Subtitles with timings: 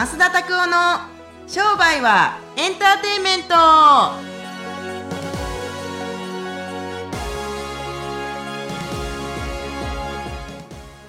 [0.00, 1.00] 増田拓夫の
[1.46, 3.54] 商売はエンターテインメント。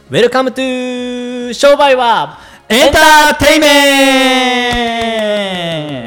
[0.09, 3.69] Welcome to 商売はエンターテイメ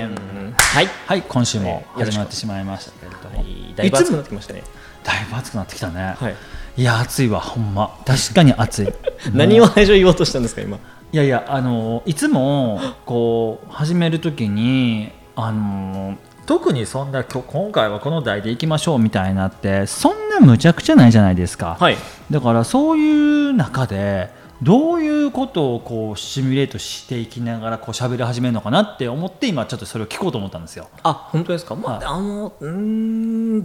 [0.05, 0.63] ント。
[0.63, 1.23] はい、はい。
[1.23, 4.63] 今週も始まってしまいましたけれども、はい、だいぶ暑くなってきましたね。
[5.03, 6.37] だいぶ暑くなってきたね、はい。
[6.77, 7.99] い、や暑いわほんま。
[8.05, 8.93] 確かに暑い。
[9.33, 10.79] 何を最初言おうとしたんですか今
[11.15, 21.97] いやいやあのいつも こう始めるときにあの特にそんな今回はこの題でいきましょうみたいなってそんな無茶苦茶ないじゃないですか、はい。
[22.33, 24.29] だからそういう中で
[24.61, 30.89] どういうことをこうシミュレートしていきながらこう喋り始めるのかなって思って今ちょっとそれを聞こうと思ったんですよ。
[31.05, 32.05] あ本当ですか、まあはい。
[32.07, 33.64] あのうーん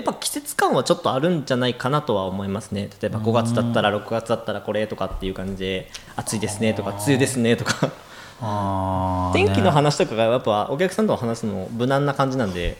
[0.00, 2.88] やっぱ季節感はちょっとあるんじゃないかなとは思いますね。
[3.00, 5.64] 例えば5月だったら6月だったらこれとかっていう感じ。
[5.64, 7.90] で暑いですねとか梅雨ですねとか。
[9.34, 12.76] 天気のね話とかがやっぱお客さんと話すの無難な感じなんで。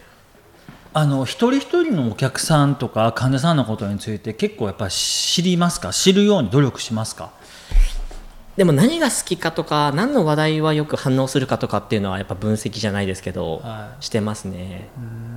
[0.93, 5.93] あの一人一人のお客さんとか患者さんのことについて結構やっぱり知りますか？
[5.93, 7.31] 知るように努力しますか？
[8.61, 14.91] でも何が好きかとか何の話題はよく反応するかとかっていうのはやっぱ分析じゃないですけど、はしてますね。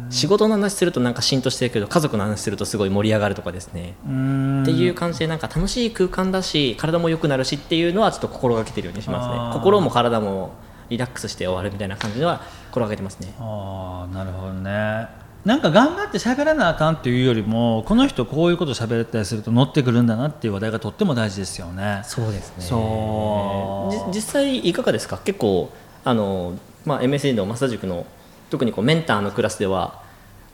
[0.09, 3.91] 仕事の話するとなんか浸透してるけど家族の話するとすごい盛り上がるとかですね。
[4.01, 9.53] っていう感じでなんか楽しい空間だし体も良くなるしっていうのはちょっと心がけてるようにしますね。
[9.53, 10.55] 心も体も
[10.89, 13.33] リラックスして終わるみたいな感じでは心がけてますね。
[13.39, 22.01] ああなるほどねなんか頑張って喋らなあかんっていうよりもこの人こういうこと喋ったりすると乗ってくるんだなっていう話題がとっても大事ですよね。
[22.05, 22.63] そうですね。
[22.63, 24.13] そう。
[24.13, 25.17] じ実際いかがですか？
[25.17, 25.69] 結構
[26.05, 28.05] あの、まあ、MSD の増田塾の
[28.49, 30.01] 特にこうメンターのクラスでは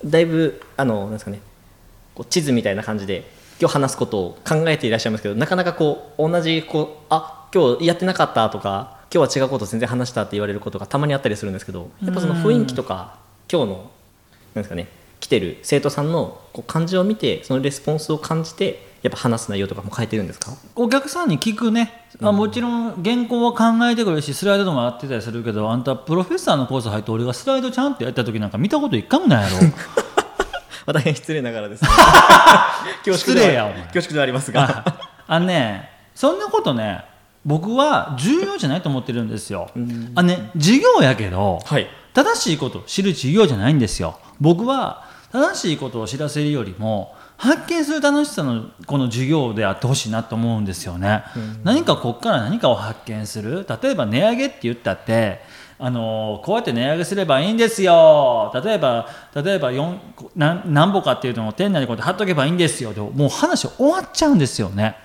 [0.04, 1.40] だいぶあのなんですかね
[2.16, 13.20] こう地図みたいな感じで今日話すことを考えていらっしゃいますけどなかなかこう同じこうあ今日やってなかったとか今日は違うこと全然話したって言われることがたまにあったりするんですけどやっぱその雰囲気とか
[13.52, 13.92] 今日の
[14.56, 14.88] なんですかね
[15.20, 20.52] 来てる生徒さんのこう感じを見てそのレスポンスを感じてやっぱ話す内容とかも変えてるんですか？
[20.76, 29.68] お客さんに聞くね、あもちろん原稿は考えてくるしスライドでもやってたりするけどあんたプロフェッサーのコース入って俺がスライドちゃんとやった時なんか見たこと一回もないやろ。
[30.86, 31.90] まあ大変失礼ながらですね。
[33.06, 33.84] 恐縮では失礼やお前。
[33.84, 34.84] 恐縮ではありますが。
[35.28, 37.04] あのねそんなことね
[37.46, 39.70] 僕は重要じゃないと思ってるんですよ。
[40.16, 41.88] あのね授業やけど、はい。
[42.14, 51.24] 正しいことを知る授業じゃないんですよ僕は正しいことを知らせるよりも発見する楽しさのこの授業であってほしいなと思うんですよね、
[51.64, 53.66] 何かここから何かを発見する。
[53.82, 55.40] 例えば値上げって言ったって
[55.82, 58.52] あのこうやって値上げすればいいんですよ。
[58.62, 59.98] 例えば例えば4
[60.36, 64.98] なんなんぼかっていうのを店内にこうやって貼っとけばいいんですよでももう話終わっちゃうんですよね、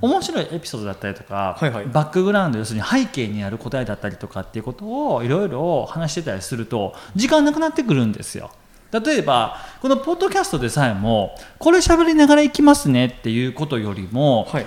[0.00, 1.86] 面白いエピソードだったりとか、はいはい。
[1.86, 8.50] バックグラウンド要するに背景にある答えだったりとかっていうことをいろいろ話してたりすると時間なくなってくるんですよ。
[8.92, 14.66] 例えばこのポッドキャストでさえもこれ喋りながら行きますねっていうことよりも、はい。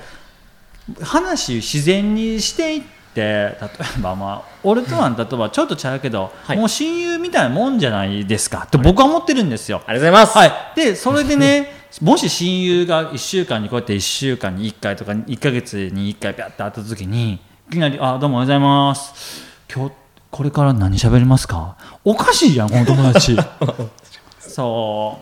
[1.01, 2.81] 話自然にしていっ
[3.13, 3.53] て例
[3.97, 6.57] えばまあ俺とあんたとはちょっとちゃうけど、はい。
[6.57, 9.81] もう親友みたいなもんじゃないですかと僕は思ってるんですよ。
[9.85, 19.43] ありがとうございます、はい、でそれでね もし親友が1週間にこうやって1週間に1回とか1ヶ月に1回ピャッと会った時にいきなり「あどうもおはようございます。
[19.73, 19.95] 今日
[20.31, 21.75] これから何喋りますか?」
[22.05, 23.37] おかしいやんこの友達
[24.49, 25.17] そ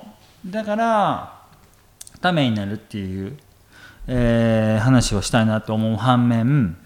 [0.46, 0.52] う。
[0.52, 1.42] だから
[2.22, 3.38] ためになるっていう、
[4.08, 6.78] えー話をしたいなと思う反面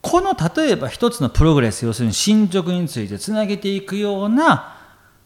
[0.00, 4.78] この例えば一つのプログレス要するに進捗についてつなげていくような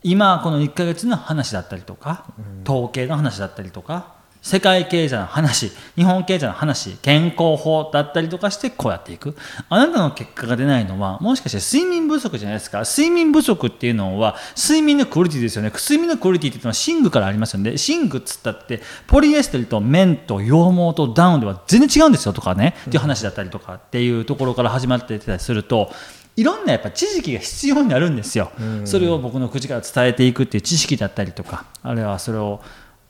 [0.03, 2.25] 今この1ヶ月の話だったりとか
[2.65, 9.37] 統計の話だったりとか世界経済の話日本経済の話健康法だったりとかしてこうやっていく。
[9.69, 12.85] あなたの結果が出ないのはもしかして睡眠不足じゃないですか。
[12.85, 15.71] 睡眠不足っていうのは睡眠のクオリティですよね。
[15.71, 17.73] 睡眠のクオリティっていうのは寝具からありますよね。
[17.73, 22.77] 寝具っつったってポリエステルと綿と羊毛とダウンでは全然違うんですよとかね。
[22.87, 25.93] っていう話だったりとかっていうところから始まってたりすると
[26.37, 28.51] いろんなやっぱ知識が必要になるんですよ、
[28.85, 32.63] それを僕の口から伝えていくっていう知識だったりとかあるいはそれを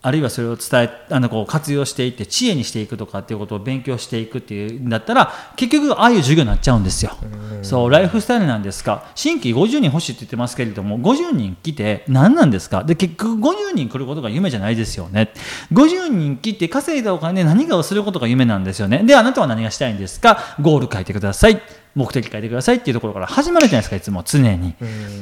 [0.02, 7.12] あるいはそれを伝えあのこう活用していって知恵にしていくとかっていうことを勉強していくっていうんだったら結局ああいう授業になっちゃうんですよ。
[7.62, 12.82] そうライフスタイルなんですか新規50人欲しいって言ってますけれども50人来て何なんですか？
[12.82, 15.32] で結局50人来ることが夢じゃないですよね。
[15.72, 19.02] 50人来て稼いだお金で何かをすることが夢なんですよね。
[19.04, 20.56] であなたは何がしたいんですか？
[20.62, 21.60] ゴール書いてください。
[21.94, 24.74] 目的書いてくださいっていうところから始まるじゃないですかいつも常に。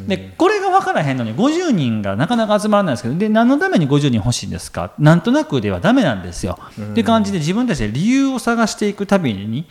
[0.06, 4.92] でこれが分からへんのに50人がなかなか集まらないんですけどで何のために50人欲しいんですか？
[4.98, 6.58] なんとなくではダメなんですよ。
[6.80, 9.66] って感じで自分たちで理由を探していくたびに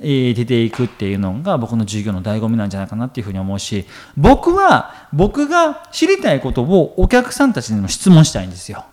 [0.00, 3.86] えー出ていくっていうのが僕の授業の醍醐味なんじゃないかなっていうふうに思うし
[4.16, 8.84] 僕は僕が知りたいことをお客さんたちにも質問したいんですよ。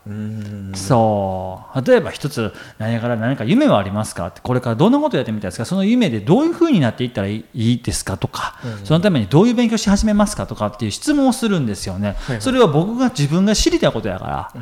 [0.73, 1.87] そう。
[1.87, 5.65] 例えば一つ何やから何か夢はありますかってこれからどんなことやってみたいですか？
[5.65, 14.53] その夢でどういうふうになっていったらいいいいですかとか、そのためにどういう勉強し始めますかとかっていう質問をするんですよね、はいそれは僕が自分が知りたいことやから、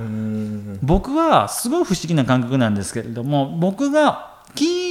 [0.82, 4.83] 僕はすごい不思議な感覚なんですけれども僕が聞い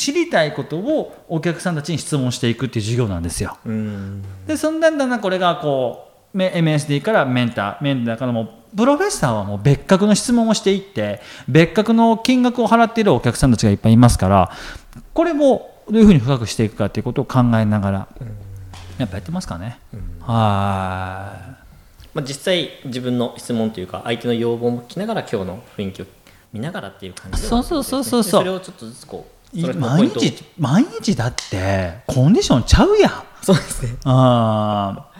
[0.00, 3.58] 知りたいことをお客さんたちに質問していくっていう授業なんですよ。
[4.46, 8.42] でそんなんだんだんこれがこうめ MSD からメンターメンターからも
[8.72, 14.50] うプロフェッサーはもう別格の質問をしていって別格の金額を払っているお客さんたちがいっぱいいますから
[15.12, 18.08] これもどういうふうに深くしていくかということを考えながら
[18.96, 19.78] やっぱやってますかね。
[20.20, 21.58] は
[22.14, 26.06] まあ、実際自分の質問というか相手の要望も聞きながら今日の雰囲気を
[26.52, 27.48] 見ながらっていう感じでね。
[27.48, 28.44] そうそうそうそうそう。
[28.44, 33.12] でそれをちょっとずつこう毎日毎日だってコンディションちゃうやん。
[33.42, 33.96] そうですね。
[34.04, 35.10] あー。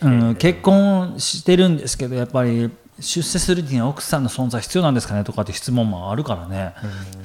[0.00, 2.70] うん、結婚してるんですけどやっぱり
[3.00, 6.74] 出世するには奥さんの存在必要なんですかねとかって質問もあるからね、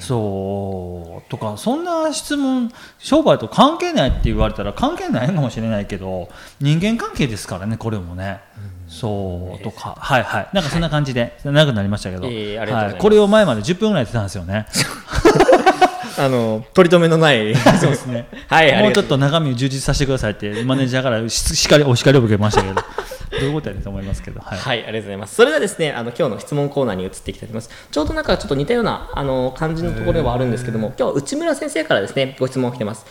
[0.00, 1.30] そう。
[1.30, 6.28] とかそんな質問商売と関係ないって言われたら関係ないかもしれないけど
[6.60, 8.40] 人間関係ですからねこれもね。
[8.88, 9.62] そう。
[9.62, 9.94] とか。
[9.98, 10.48] はいはい。
[10.52, 12.34] なんかそんな感じで長くなりましたけど、い。
[12.34, 12.92] えいえありがとうございます。
[12.94, 14.66] はい、これを前まで10分ぐらいやってたんですよね。
[16.18, 17.54] あの取り留めのない。
[17.54, 18.26] そうですね。
[18.48, 22.82] はいもうちょっと中身を充実させてくださいってマネージャーからし叱りお叱りを受けましたけど、
[23.40, 24.58] どういうことやねんと思いますけど、はい。
[24.58, 25.34] はい、ありがとうございます。
[25.34, 27.70] それではですね、あの今日の質問コーナーに移っていきたいと思います。
[27.90, 33.06] ちょうどなんかちょっと似たようなあの感じのところではあるんですけども、今日は内村先生からですね、ご質問来てます。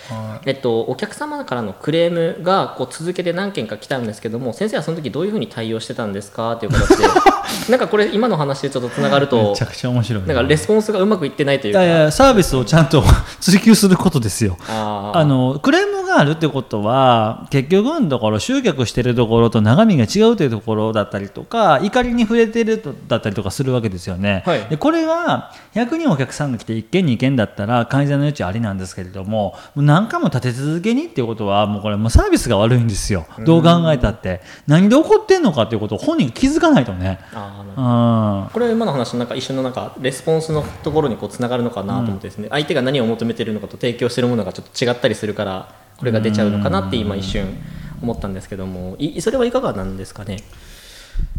[0.45, 6.55] えっとお客様からのクレームがこう続けて何件か来たんですけども、先生はその時どういうふうに対応してたんですか？
[6.57, 7.03] という形で、
[7.69, 10.27] なんかこれ今の話でちょっとつながるめとちゃ、くちゃ面白いな。
[10.33, 13.03] なんかレスポンスがうまくいってないというか、いやいやサービスをちゃんと
[13.39, 14.57] 追求することですよ。
[14.67, 24.43] あのクレームがあるってことは結局のところ集客してるところと中身が違うというところだったりとか怒りに触れてるとだったりとかするわけですよね。
[24.45, 24.65] はい。
[24.69, 33.27] でこれが100人お客さんが来て1件2件だったら改善の余地ありなんですけれども何回も立て続けにっていうことはもうこれもうサービスが悪いんですよ。
[33.45, 34.41] どう考えたって。
[34.65, 37.19] 何で起こってんのかっていうことを本人が気づかないとね。
[37.33, 47.45] あこれは今の話のなんか一緒のなんかレスポンスのところにこうつながるのかなと思ってですね、相手が何を求めてるのかと提供してるものがちょっと違ったりするからこれが出ちゃうのかなって今一瞬
[48.01, 50.37] 思ったんですけどもいそれはいかがなんですかね？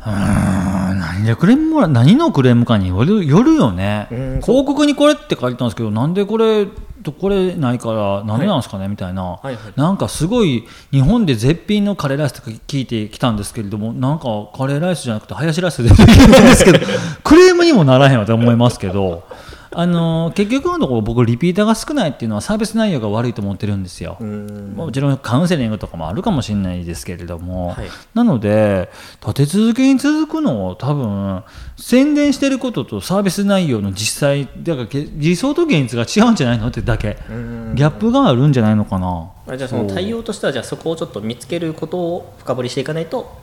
[0.00, 4.08] あー何でクレームもら何のクレームかによるよるよね。
[4.10, 6.66] うん広告にこれって書いてたんですけどなんでこれ
[7.04, 9.56] とこれないからなんでなんですかね、みたいな、はいはい。
[9.76, 14.24] なんかすごい日本で絶品のカレーライスとか聞いてきたんですけれどもなんか
[14.56, 16.78] カレーライスじゃなくてハヤシライスで出てきたんですけど
[17.22, 19.22] クレームにもならへんわと思いますけど
[19.70, 24.16] あの結局のところ僕リピーターが少ないっていうのはサービス内容が悪いと思ってるんですよ。
[24.20, 24.74] うん。
[24.76, 27.88] もちろんカウンセリングとかもあるかもしれないですけれども、はい。
[28.14, 31.42] なので立て続けに続くのを多分
[31.76, 37.18] 宣伝してることとサービス内容の実際だからけ理想と現実が違うんじゃないのってだけ。
[37.30, 37.74] うん。
[37.74, 39.30] ギャップがあるんじゃないのかな。
[39.48, 43.36] あじゃあその対応としてはじゃあそこをちょっと見つけることを深掘りしていかないと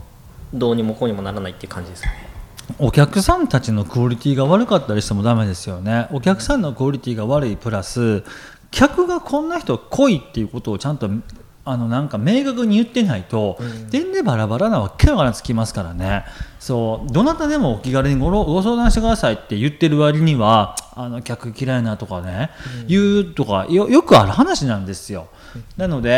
[0.53, 2.35] どうにもこうにもならないっていう感じですかね
[2.79, 6.07] お客さんたちのクオリティが悪かったりしてもダメですよね。
[6.11, 8.23] お客さんのクオリティが悪いプラス
[8.71, 11.09] 客がこんな人来いっていうことをちゃんと
[11.67, 13.57] あのなんか明確に言ってないと、
[13.89, 16.23] 点でバラバラなわけだからつきますからね。
[16.59, 22.51] そうどなたでもお気軽にごろご相談してくださいって言ってる割にはあの客嫌いなとかね、
[22.87, 25.27] 言うとかよよくある話なんですよ。
[25.77, 26.11] なのでう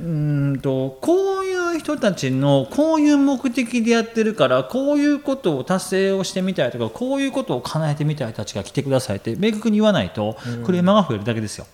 [0.00, 11.66] ーんとこういう人たちのこういう目的でやってるからこういうことを達成をしてみたいとかこういうことを叶えてみたい人たちが来てくださいって明確に言わないとクレーマーが増えるだけですよ。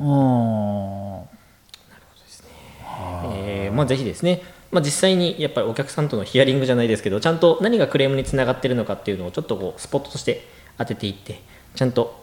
[0.00, 1.22] うん。
[3.34, 10.46] えーまあ、ぜひですね、まあ、実際にやっぱりお客さんとのヒアリングじゃないですけどちゃんと何がクレームにつながってるのかっていうのをちょっとこうスポットとして
[10.78, 11.40] 当てていって
[11.74, 12.22] ちゃんと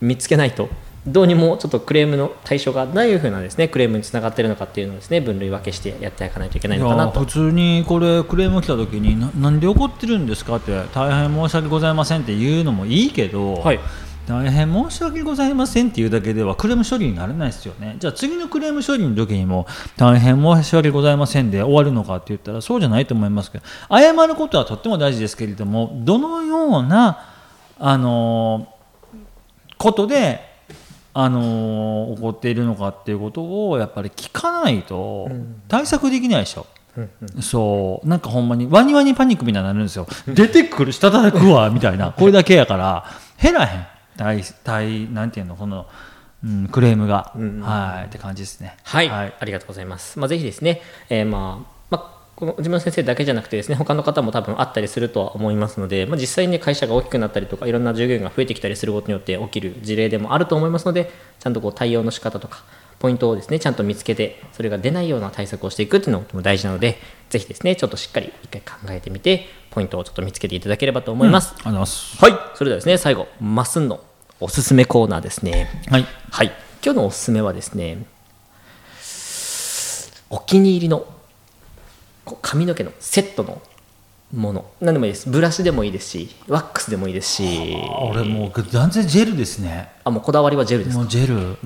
[0.00, 0.68] 見つけないと
[1.06, 7.20] どうにもちょっとクレームの対象がどういうふうなですねクレームにつながってるのかっていうのをですね分類分けしてやっていかないといけないのかなと。
[7.20, 13.80] 普通にこれクレーム来た時にななんで怒ってるんですかって大変申し訳ございませんって言うのもいいけど、はい。
[14.26, 17.94] 大変申し訳ございませんっていうだけではクレーム処理にならないですよね。
[18.00, 27.20] じゃあ次のクレーム処理の時にも大変申し訳ございませんで終わるのかって言ったらそうじゃないと思いますけど謝ることはとっても大事ですけれどもどのような
[27.78, 28.66] あの
[29.78, 30.45] ことで
[31.18, 35.30] あの起こっているのかっていうことをやっぱり聞かないと
[35.66, 36.66] 対策できないでしょ。
[37.40, 38.06] そう。
[38.06, 40.06] なんかほんまにワニワニパニックみたいになるんですよ。
[40.26, 42.12] 出てくる下叩くわみたいな。
[42.18, 43.06] これだけやから
[43.42, 43.86] 減らへん。
[44.18, 45.86] 対対なんていうのこの
[46.44, 47.62] ううん、クレームが、うん。
[47.62, 48.06] はい。
[48.06, 48.76] って感じですね。
[48.84, 49.34] はい、はい。
[49.40, 50.18] ありがとうございます。
[50.18, 62.62] まあ、ぜひですね、えーまあ、まあ、この自分の先生だけじゃなくてですね、他の方も多分あったりするとは思いますので、まあ、実際にね、会社が大きくなったりとか、いろんな従業員が増えてきたりすることによって起きる事例でもあると思いますので、ちゃんとこう対応の仕方とか、
[62.98, 66.98] ポイントをですね、ちゃんと見つけて、それが出ないような対策をしていくっていうのも大事なので、
[67.30, 71.54] ぜひですね、ちょっとしっかり一回考えてみて、ポイントをちょっと見つけていただければと思います。
[71.54, 74.00] ありがとうございますはい、それではですね、最後、まっすんの
[74.40, 75.70] おすすめコーナーですね。
[75.88, 76.52] はいはい、
[76.84, 78.04] 今日のおすすめはですね
[80.28, 81.06] お気に入りの
[82.42, 83.60] 髪の毛のセットの
[84.34, 84.66] もの。
[84.80, 85.30] 何でもいいです。
[85.30, 87.76] ブラシでもいいですしワックスでもいいですし。
[88.10, 89.90] 俺もう断然ジェルですね。
[90.04, 91.00] あもうこだわりはジェルですか？
[91.02, 91.56] もうジェル。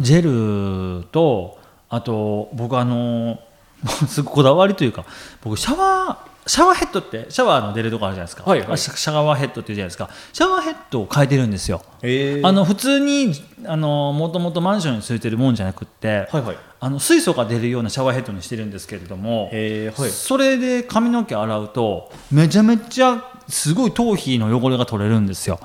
[0.00, 1.58] ジェルと
[1.88, 3.38] あと僕あの
[4.08, 5.04] すごいこだわりというか
[5.42, 8.72] 僕シャワーシャワーヘッドってシャワーの出るとこあるじゃないですか、はいはい。
[8.72, 10.10] あシャワーヘッドっていうじゃないですか。
[10.32, 11.82] シャワーヘッドを変えてるんですよ。
[12.02, 13.34] へあの普通に
[13.66, 16.56] あのもともとマンションについてるもんじゃなくって、はいはい。
[16.80, 20.10] あの水素が出るようなシャワーヘッドにしてるんですけれども、はい。
[20.10, 25.60] それで髪の毛洗うとめちゃめちゃすごい頭皮の汚れが取れるんですよ。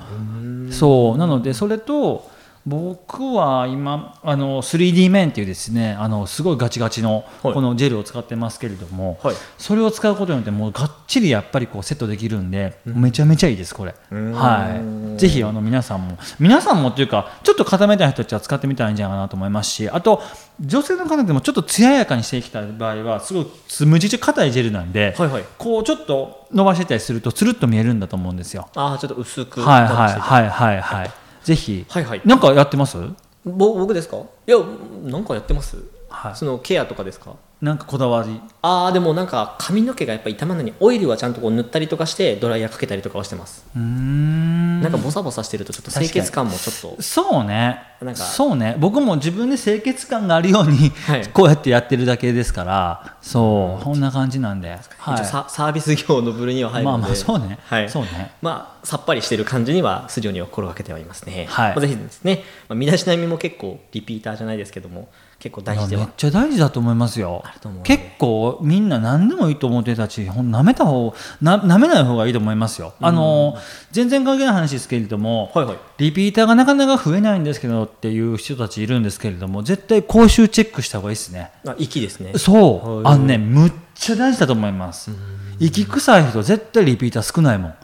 [0.72, 1.18] そう。
[1.18, 2.30] なのでそれと
[2.68, 13.96] 僕は今あの 3D 面っていうですねあのすごいガチガチのはいこのジェルを使ってますけれども、はいそれを使うことによってもうがっちりやっぱりこうセットできるんで、めちゃめちゃいいですこれ。
[14.16, 15.20] んはい。
[15.20, 20.22] ぜひあの皆さんも皆さんもっていうかちょっと固めたい人たちは使ってみたらいいんじゃないかなと思いますしあと
[20.60, 23.46] 女性の方でもちょっと艶やかにしていきたい場合はすごい
[23.86, 28.68] むちゃくちゃ硬いジェルなんで、はいはいこうちょっと伸ばしてたりするとつるっと見えるんだと思うんですよ。
[28.76, 31.25] ああちょっと薄くはいはいはいはいはい。
[31.46, 32.22] ぜひ、はいはい。
[32.26, 32.98] なんかやってます？
[33.46, 34.18] ぼ僕ですか？
[34.18, 34.58] いや
[35.04, 35.78] なんかやってます、
[36.10, 36.36] はい。
[36.36, 37.36] そのケアとかですか？
[37.62, 38.42] なんかこだわり。
[38.64, 43.64] ああでもなんか髪の毛がやっぱり傷まないにオイルはちゃんとこう塗ったりとかしてドライヤーかけたりとかはしてます。
[43.76, 44.55] うーん。
[44.86, 47.02] なんかボサボサしてるとちょっと清潔感もちょっと。
[47.02, 47.82] そうね。
[48.02, 48.22] なんか。
[48.22, 48.76] そうね。
[48.80, 51.28] 僕も自分で清潔感があるように、はい。
[51.28, 53.18] こうやってやってるだけですから。
[53.22, 53.84] そう。
[53.84, 55.26] こんな感じなんで、はい。
[55.26, 57.60] ササービス業の部類には入るので、まあまあそうね。
[57.66, 58.32] はい、そうね。
[58.42, 61.72] まあさっぱりしてる感じにはするようには心がけてはいますね、はい。
[61.72, 65.10] まあ、ぜひですね、まあ、身だしなみも結構リピーターじゃないですけども
[65.46, 66.06] 結構大事では。
[66.06, 67.44] めっちゃ大事だと思いますよ。
[67.84, 73.56] 結構みんな何でもいいと思ってたちほん舐めた方な舐めない方がいいと思いますよ、あの
[73.92, 75.78] 全然関係ない話ですけれども、はいはい。
[76.00, 81.52] リピーターがなかなか増えないんですけどっていう人たちいるんですけれども絶対口臭チェックした方がいいですね。
[81.68, 82.34] あ息ですね。
[82.40, 83.14] そう、はい。
[83.14, 85.12] あのね、むっちゃ大事だと思います。
[85.60, 87.76] 息臭い人、絶対リピーター少ないもん。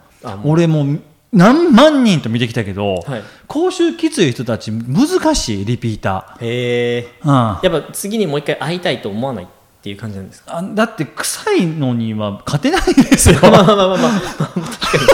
[0.45, 0.99] 俺もう
[1.33, 7.27] 何万人と見てきたけど、はい口臭きつい人たち、難しい、リピータへえー。
[7.27, 9.47] うん、あやっぱ次にもう一回会いたいと思わないっ
[9.81, 10.61] ていう感じなんですか？
[10.73, 13.39] だって、臭いのには勝てないですよ。
[13.43, 15.09] まあまあまあまあ、まあ、確かにそう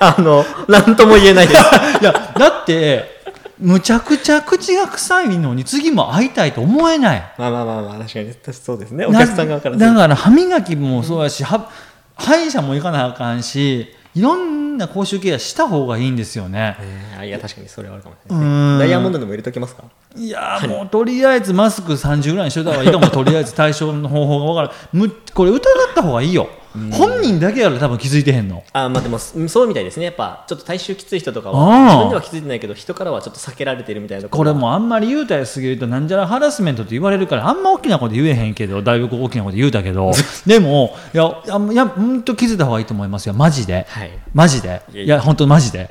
[0.00, 1.60] あの何とも言えないです
[2.00, 3.22] いや、だって、
[3.58, 7.22] むちゃくちゃ口が臭いのに次も会いたいと思えない。
[7.38, 11.68] まあまあまあまあ確かにそうですねお客さん側からだから歯磨きもそうやし、は
[12.16, 16.76] 歯医者も行かなあかんしいろんな口臭ケアした方がいいんですよね。
[16.80, 17.26] えー。
[17.28, 18.78] いや確かにそれはあるかもしれない。
[18.80, 19.84] ダイヤモンドでも入れときますか？
[20.16, 25.02] いやーもうとりあえずマスク30ぐらいにしといた方がいいかもとりあえず対処の方法が分からん。
[25.02, 25.60] むこれ疑っ
[25.94, 26.48] た方がいいよ
[26.92, 28.64] 本人だけやろ多分気づいてへんの。
[28.72, 30.06] あまあでもそそうみたいですね。
[30.06, 31.84] やっぱちょっと体臭きつい人とかあはー。
[31.84, 40.12] 自分では気づいてないけど人からはちょっと避けられてるみたいなとこれもあんまり言うたりすぎるとなんじゃらハラスメントって言われるからあんま大きなこと言えへんけどだいぶ大きなこと言うたけど。
[40.46, 43.34] でもいやいや本当気づいた方がいいと思いますよ。
[43.34, 44.10] マジで、はい。
[44.32, 44.82] マジで。
[44.92, 45.88] いや本当マジで。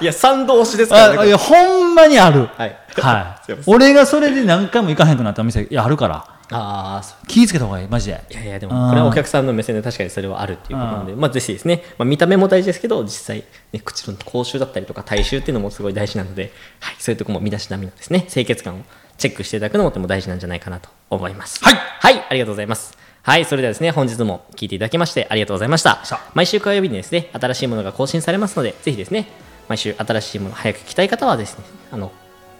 [0.00, 0.04] い。
[0.04, 2.48] や賛同推しですからねあいやほんまにある。
[2.56, 2.76] はい。
[2.96, 3.54] はい。
[3.66, 8.20] 俺がそれで何回も行かへんくなった店いやあるからああ気ぃつけた方がいいマジで。
[8.30, 18.82] いやいやでもこれはお客さんの目線で確かにそれはあるっていうことなのでまあぜひですね、まあ、見た目も大事ですけど実際、ね、口の口臭だったりとか体臭っていうのもすごい大事なので、はい、そういうところも身だしなみのですね清潔感を
[19.16, 21.64] チェックしていただくのもとても大事なんじゃないかなと思います。
[21.64, 21.74] はい。
[21.74, 22.96] はいありがとうございます。
[23.22, 26.04] はいそれではですね本日も聞いていただきましてありがとうございました。
[26.04, 29.28] さ毎週火曜日にですね新しいものが更新されますのでぜひですね
[29.68, 32.10] 毎週新しいもの早く聞きたい方はですねあの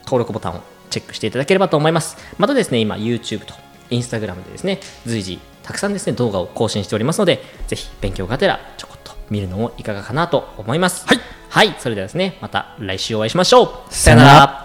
[0.04, 2.16] 登録ボタンをチェックしていただければと思います。
[2.36, 3.54] またですね、今 YouTube と
[3.90, 11.06] Instagram でですね、随時たくさんですね、動画を更新しておりますので、ぜひ勉強がてらちょこっと見るのもいかがかなと思います。
[11.06, 11.20] はい。
[11.48, 13.94] はい、それではですね、また来週お会いしましょう。
[13.94, 14.59] さよなら